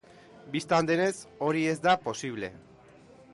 [0.53, 1.13] Bistan denez,
[1.49, 2.51] hori ez da posible.